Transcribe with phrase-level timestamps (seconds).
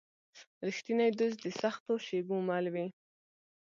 [0.67, 2.87] رښتینی دوست د سختو شېبو مل وي.